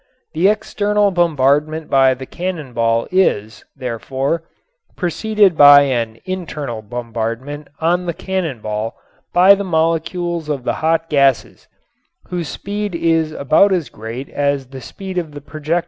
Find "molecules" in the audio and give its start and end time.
9.63-10.49